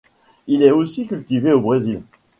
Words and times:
Il 0.47 0.63
est 0.63 0.71
aussi 0.71 1.05
cultivé 1.05 1.53
au 1.53 1.61
Brésil. 1.61 2.01